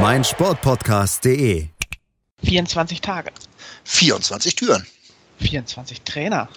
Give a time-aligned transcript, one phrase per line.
[0.00, 1.68] meinsportpodcast.de.
[2.42, 3.30] 24 Tage,
[3.84, 4.86] 24 Türen.
[5.40, 6.48] 24 Trainer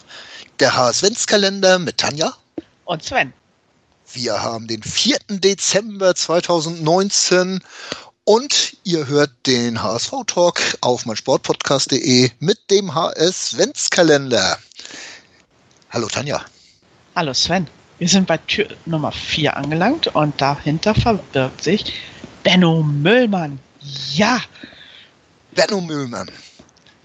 [0.59, 2.33] Der HSV-Kalender mit Tanja.
[2.85, 3.33] und Sven.
[4.13, 5.17] Wir haben den 4.
[5.29, 7.61] Dezember 2019
[8.23, 14.57] und ihr hört den HSV-Talk auf meinsportpodcast.de mit dem HS-Kalender.
[15.91, 16.43] Hallo Tanja.
[17.15, 17.67] Hallo Sven.
[17.99, 21.93] Wir sind bei Tür Nummer 4 angelangt und dahinter verbirgt sich
[22.47, 23.59] Benno Müllmann.
[24.13, 24.39] Ja,
[25.51, 26.31] Benno Müllmann.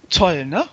[0.09, 0.65] toll, ne?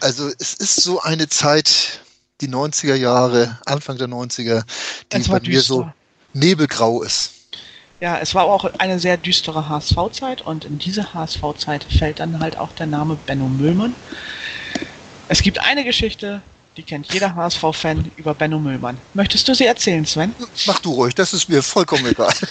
[0.00, 2.00] Also es ist so eine Zeit,
[2.40, 4.64] die 90er Jahre, Anfang der 90er,
[5.12, 5.94] die bei war mir so düster.
[6.32, 7.34] nebelgrau ist.
[8.00, 12.56] Ja, es war auch eine sehr düstere HSV-Zeit und in diese HSV-Zeit fällt dann halt
[12.58, 13.94] auch der Name Benno Müllmann.
[15.28, 16.42] Es gibt eine Geschichte,
[16.76, 18.98] die kennt jeder HSV-Fan über Benno Müllmann.
[19.14, 20.34] Möchtest du sie erzählen, Sven?
[20.66, 22.32] Mach du ruhig, das ist mir vollkommen egal.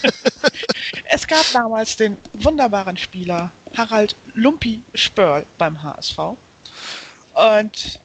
[1.06, 6.18] Es gab damals den wunderbaren Spieler Harald Lumpi Spörl beim HSV.
[7.34, 8.00] Und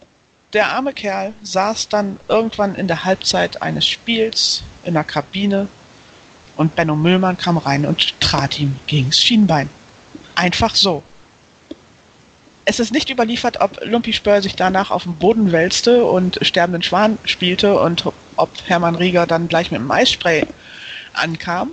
[0.53, 5.67] der arme Kerl saß dann irgendwann in der Halbzeit eines Spiels in der Kabine
[6.55, 9.69] und Benno Müllmann kam rein und trat ihm gegens Schienbein.
[10.35, 11.03] Einfach so.
[12.65, 16.83] Es ist nicht überliefert, ob Lumpi Spörl sich danach auf den Boden wälzte und sterbenden
[16.83, 20.45] Schwan spielte und ob Hermann Rieger dann gleich mit dem Eisspray
[21.13, 21.71] ankam.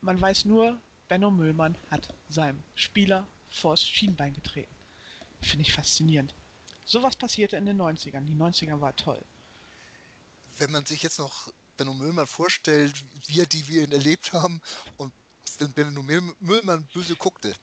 [0.00, 4.74] Man weiß nur, Benno Müllmann hat seinem Spieler vors Schienbein getreten.
[5.40, 6.32] Finde ich faszinierend.
[6.84, 8.24] Sowas passierte in den 90ern.
[8.24, 9.20] Die 90er war toll.
[10.58, 12.94] Wenn man sich jetzt noch Benno Müllmann vorstellt,
[13.26, 14.60] wir, die wir ihn erlebt haben,
[14.96, 15.12] und
[15.58, 17.54] wenn Benno Müll- Müllmann böse guckte,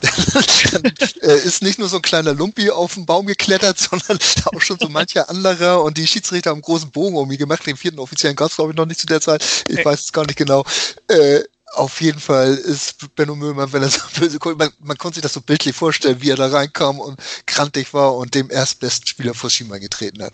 [0.00, 0.84] dann
[1.22, 4.78] äh, ist nicht nur so ein kleiner Lumpi auf den Baum geklettert, sondern auch schon
[4.78, 7.66] so mancher anderer und die Schiedsrichter haben einen großen Bogen um ihn gemacht.
[7.66, 9.44] Den vierten offiziellen gab es, glaube ich, noch nicht zu der Zeit.
[9.68, 9.84] Ich Nee.
[9.84, 10.64] weiß es gar nicht genau.
[11.08, 11.40] Äh,
[11.72, 15.22] auf jeden Fall ist Benno Müllmann, wenn er so böse guckt, man, man konnte sich
[15.22, 19.34] das so bildlich vorstellen, wie er da reinkam und krantig war und dem erstbesten Spieler
[19.34, 20.32] vor Schienbein getreten hat.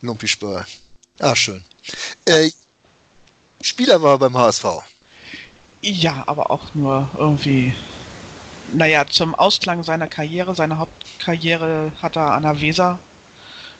[0.00, 0.66] Lumpi Spör.
[1.20, 1.64] Ah, schön.
[2.24, 2.50] Äh,
[3.60, 4.64] Spieler war er beim HSV.
[5.82, 7.74] Ja, aber auch nur irgendwie.
[8.68, 12.98] Naja, zum Ausklang seiner Karriere, seine Hauptkarriere hat er an der Weser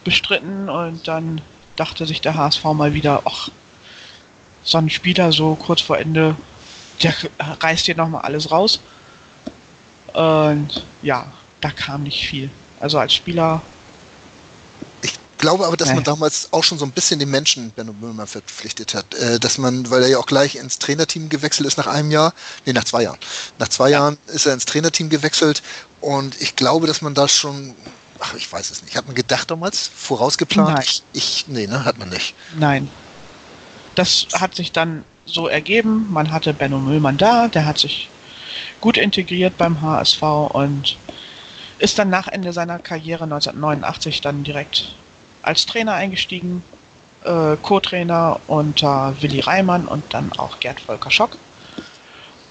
[0.05, 1.41] bestritten und dann
[1.77, 3.49] dachte sich der HSV mal wieder, ach,
[4.65, 6.37] so ein Spieler so kurz vor Ende,
[7.03, 8.81] der reißt hier nochmal alles raus.
[10.13, 11.27] Und ja,
[11.61, 12.51] da kam nicht viel.
[12.81, 13.63] Also als Spieler,
[15.43, 15.97] glaube aber, dass Nee.
[15.97, 19.13] man damals auch schon so ein bisschen den Menschen Benno Müllmann verpflichtet hat.
[19.15, 22.33] Äh, dass man, weil er ja auch gleich ins Trainerteam gewechselt ist nach einem Jahr,
[22.65, 23.19] nee, nach zwei Jahren.
[23.59, 23.99] Nach zwei Ja.
[23.99, 25.63] Jahren ist er ins Trainerteam gewechselt
[26.01, 27.75] und ich glaube, dass man da schon,
[28.21, 30.71] ach, ich weiß es nicht, hat man gedacht damals, vorausgeplant?
[30.75, 30.83] Nein.
[30.83, 32.35] Ich, ich, nee, ne, hat man nicht.
[32.59, 32.89] Nein.
[33.95, 36.07] Das hat sich dann so ergeben.
[36.11, 38.09] Man hatte Benno Müllmann da, der hat sich
[38.81, 40.97] gut integriert beim HSV und
[41.79, 44.95] ist dann nach Ende seiner Karriere 1989 dann direkt
[45.43, 46.65] als Trainer eingestiegen,
[47.25, 51.37] äh, Co-Trainer unter Willi Reimann und dann auch Gerd Volker Schock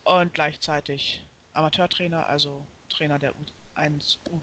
[0.04, 4.42] und gleichzeitig Amateurtrainer, also Trainer der U1, U,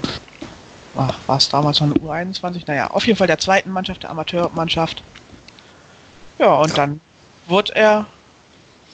[0.93, 2.63] war es damals noch eine U21?
[2.67, 5.03] Naja, auf jeden Fall der zweiten Mannschaft, der Amateurmannschaft.
[6.39, 6.75] Ja, und Ja.
[6.75, 7.01] dann
[7.45, 8.05] wurde er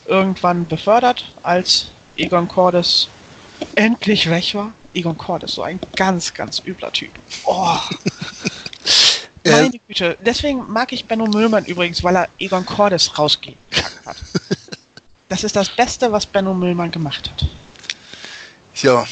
[0.06, 3.10] irgendwann befördert, als Egon Cordes
[3.76, 4.74] endlich weg war.
[4.94, 7.12] Egon Cordes, so ein ganz, ganz übler Typ.
[7.44, 7.78] Oh,
[9.52, 10.18] meine Güte.
[10.22, 14.18] Deswegen mag ich Benno Müllmann übrigens, weil er Egon Cordes rausgepackt hat.
[15.28, 17.48] Das ist das Beste, was Benno Müllmann gemacht hat.
[18.76, 19.08] Ja,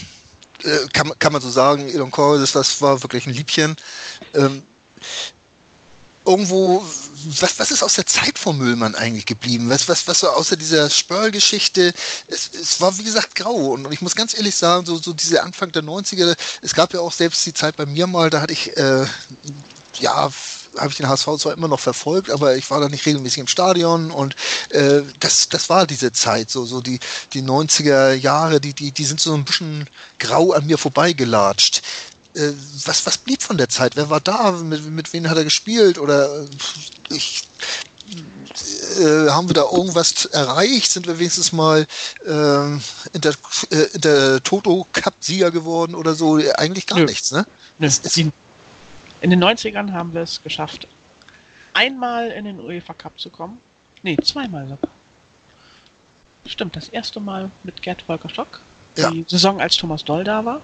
[0.64, 3.76] äh, kann, man- kann man so sagen, Elon Cordes, das war wirklich ein Liebchen.
[4.36, 4.62] Ähm,
[6.24, 6.84] irgendwo,
[7.40, 9.70] was, was ist aus der Zeit von Müllmann eigentlich geblieben?
[9.70, 11.94] Was, was, was so außer dieser Spörl-Geschichte,
[12.28, 13.72] es, es war wie gesagt grau.
[13.74, 17.00] Und, ich muss ganz ehrlich sagen, so, so diese Anfang der 90er, es gab ja
[17.00, 19.06] auch selbst die Zeit bei mir mal, da hatte ich, äh,
[20.00, 20.30] ja,
[20.78, 23.48] habe ich den HSV zwar immer noch verfolgt, aber ich war da nicht regelmäßig im
[23.48, 24.36] Stadion und
[24.70, 27.00] äh, das, das war diese Zeit, so, so die,
[27.34, 31.82] die 90er Jahre, die, die, die sind so ein bisschen grau an mir vorbeigelatscht.
[32.36, 32.52] Äh,
[32.86, 33.96] was, was blieb von der Zeit?
[33.96, 34.52] Wer war da?
[34.52, 36.00] Mit, mit wem hat er gespielt?
[36.00, 36.46] Oder äh,
[37.10, 37.44] ich,
[39.00, 40.92] äh, haben wir da irgendwas erreicht?
[40.92, 41.86] Sind wir wenigstens mal
[42.26, 43.34] äh, in der,
[43.70, 46.40] äh, in der Toto Cup Sieger geworden oder so?
[46.56, 47.06] Eigentlich gar Nö.
[47.06, 47.46] nichts, ne?
[47.80, 48.32] Es die,
[49.24, 50.86] in den 90ern haben wir es geschafft,
[51.74, 53.60] einmal in den UEFA Cup zu kommen.
[54.04, 54.92] Nee, zweimal sogar.
[56.46, 58.60] Stimmt, das erste Mal mit Gerd Volker Stock.
[58.98, 59.10] Ja.
[59.12, 60.60] Die Saison, als Thomas Doll da war.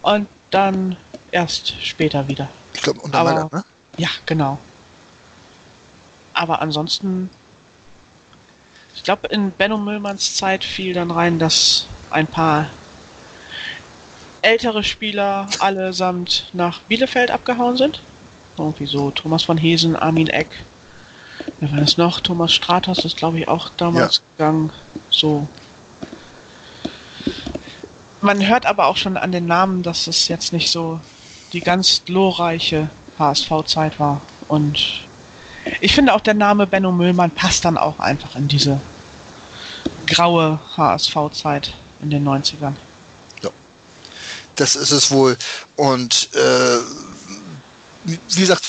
[0.00, 0.96] Und dann
[1.32, 2.48] erst später wieder.
[2.72, 3.64] Ich glaube, unter Aber- Mailand, ne?
[3.98, 4.58] Ja, genau.
[6.32, 7.28] Aber ansonsten,
[8.96, 12.70] ich glaube, in Benno Müllmanns Zeit fiel dann rein, dass ein paar
[14.44, 18.00] ältere Spieler allesamt nach Bielefeld abgehauen sind.
[18.56, 20.48] Irgendwie so Thomas von Hesen, Armin Eck.
[21.60, 22.20] Wer war das noch?
[22.20, 24.70] Thomas Stratos ist, glaube ich, auch damals gegangen.
[25.10, 25.48] So.
[28.20, 31.00] Man hört aber auch schon an den Namen, dass es jetzt nicht so
[31.52, 32.88] die ganz glorreiche
[33.18, 34.20] HSV-Zeit war.
[34.48, 35.00] Und
[35.80, 38.80] ich finde auch der Name Benno Müllmann passt dann auch einfach in diese
[40.06, 42.74] graue HSV-Zeit in den 90ern.
[44.56, 45.36] Das ist es wohl.
[45.76, 46.78] Und äh,
[48.04, 48.64] wie gesagt,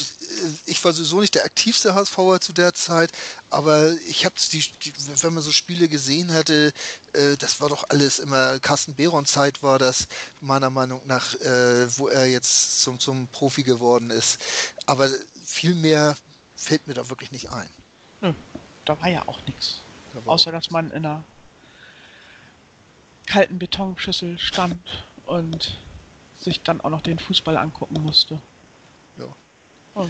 [0.66, 3.12] ich war sowieso nicht der aktivste HSVer zu der Zeit,
[3.50, 6.74] aber ich habe die, die, wenn man so Spiele gesehen hatte,
[7.14, 10.08] äh, das war doch alles immer Carsten Behron Zeit war das
[10.42, 14.40] meiner Meinung nach, äh, wo er jetzt zum zum Profi geworden ist.
[14.86, 15.10] Aber
[15.44, 16.16] viel mehr
[16.56, 17.70] fällt mir da wirklich nicht ein.
[18.22, 18.34] Nö,
[18.86, 19.82] da war ja auch nichts.
[20.26, 21.24] Außer dass man in einer
[23.26, 25.78] kalten Betonschüssel stand und
[26.40, 28.42] sich dann auch noch den Fußball angucken musste.
[29.18, 29.28] Ja.
[29.94, 30.10] Gut.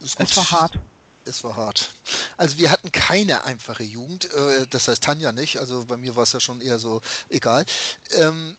[0.00, 0.78] es war hart.
[1.24, 1.90] Es war hart.
[2.36, 6.22] Also wir hatten keine einfache Jugend, äh, das heißt Tanja nicht, also bei mir war
[6.22, 7.66] es ja schon eher so egal.
[8.12, 8.56] Ähm,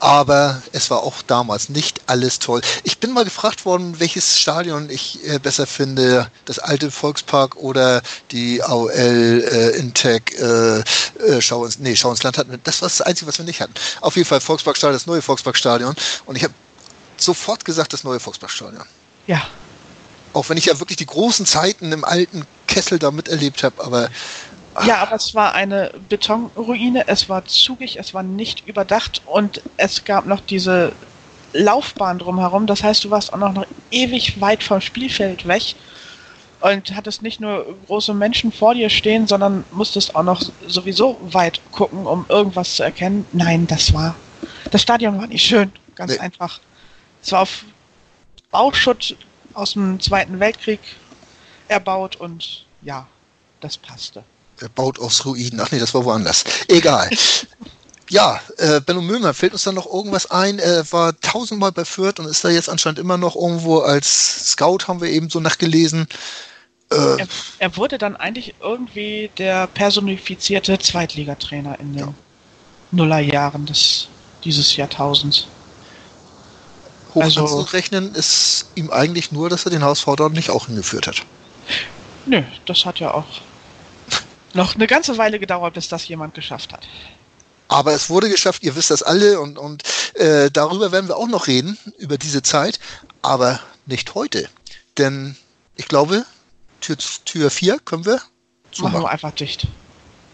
[0.00, 2.60] aber es war auch damals nicht alles toll.
[2.84, 8.02] Ich bin mal gefragt worden, welches Stadion ich äh, besser finde, das alte Volkspark oder
[8.30, 12.58] die AOL äh, Intec äh, äh, Schau ins, nee, Schau ins Land hatten wir.
[12.58, 13.74] Das war das Einzige, was wir nicht hatten.
[14.00, 15.94] Auf jeden Fall Volksparkstadion, das neue Volksparkstadion.
[16.26, 16.54] Und ich habe
[17.16, 18.84] sofort gesagt, das neue Volksparkstadion.
[19.26, 19.42] Ja,
[20.32, 24.10] Auch wenn ich ja wirklich die großen Zeiten im alten Kessel da miterlebt habe, aber
[24.86, 30.04] Ja, aber es war eine Betonruine, es war zugig, es war nicht überdacht und es
[30.04, 30.92] gab noch diese
[31.52, 32.66] Laufbahn drumherum.
[32.66, 35.74] Das heißt, du warst auch noch, noch ewig weit vom Spielfeld weg
[36.60, 41.60] und hattest nicht nur große Menschen vor dir stehen, sondern musstest auch noch sowieso weit
[41.72, 43.26] gucken, um irgendwas zu erkennen.
[43.32, 44.14] Nein, das war.
[44.70, 46.18] Das Stadion war nicht schön, ganz Nee.
[46.18, 46.60] einfach.
[47.22, 47.64] Es war auf
[48.50, 49.16] Bauschutt
[49.54, 50.80] aus dem Zweiten Weltkrieg
[51.68, 53.06] erbaut und ja,
[53.60, 54.24] das passte.
[54.60, 55.60] Er baut aus Ruinen.
[55.60, 56.44] Ach nee, das war woanders.
[56.68, 57.10] Egal.
[58.10, 60.58] Ja, äh, Benno Müllmann, fällt uns da noch irgendwas ein?
[60.58, 64.88] Er war tausendmal bei Fürth und ist da jetzt anscheinend immer noch irgendwo als Scout,
[64.88, 66.08] haben wir eben so nachgelesen.
[66.90, 67.26] Äh, Er,
[67.58, 72.14] er wurde dann eigentlich irgendwie der personifizierte Zweitligatrainer in den Ja.
[72.92, 74.08] Nullerjahren des,
[74.42, 75.46] dieses Jahrtausends.
[77.14, 81.08] hoch also- anzurechnen ist ihm eigentlich nur, dass er den HSV dort nicht auch hingeführt
[81.08, 81.16] hat.
[82.24, 83.26] Nö, das hat ja auch
[84.54, 86.86] noch eine ganze Weile gedauert, bis das jemand geschafft hat.
[87.68, 89.82] Aber es wurde geschafft, ihr wisst das alle und, und
[90.14, 92.80] äh, darüber werden wir auch noch reden, über diese Zeit,
[93.20, 94.48] aber nicht heute.
[94.96, 95.36] Denn
[95.76, 96.24] ich glaube,
[96.80, 98.30] Tür, Tür 4 können wir Machen
[98.72, 99.02] zumachen.
[99.02, 99.66] wir einfach dicht.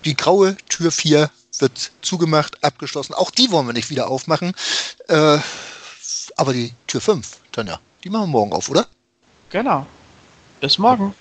[0.04, 3.14] Die graue Tür 4 wird zugemacht, abgeschlossen.
[3.14, 4.52] Auch die wollen wir nicht wieder aufmachen.
[5.08, 5.38] Äh,
[6.36, 8.86] aber die Tür 5, Tanja, die machen wir morgen auf, oder?
[9.50, 9.86] Genau.
[10.60, 11.14] Bis morgen.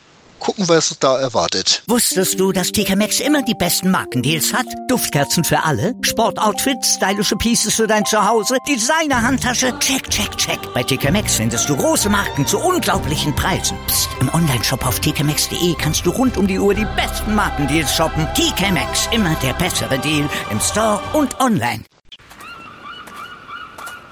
[0.44, 1.84] Gucken, was uns da erwartet.
[1.88, 4.66] Wusstest du, dass TK Maxx immer die besten Markendeals hat?
[4.90, 10.60] Duftkerzen für alle, Sportoutfits, stylische Pieces für dein Zuhause, Designer-Handtasche, check, check, check.
[10.74, 13.78] Bei TK Maxx findest du große Marken zu unglaublichen Preisen.
[13.88, 14.10] Psst.
[14.20, 18.28] im Onlineshop auf tkmaxx.de kannst du rund um die Uhr die besten Markendeals shoppen.
[18.34, 21.86] TK Maxx, immer der bessere Deal im Store und online.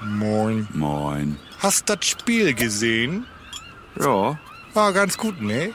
[0.00, 0.66] Moin.
[0.72, 1.38] Moin.
[1.58, 3.26] Hast das Spiel gesehen?
[4.00, 4.38] Ja,
[4.74, 5.74] War ganz gut, ne?